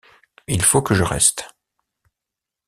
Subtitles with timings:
[0.47, 1.53] Il faut que je reste.